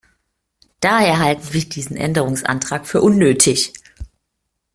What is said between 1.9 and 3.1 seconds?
Änderungsantrag für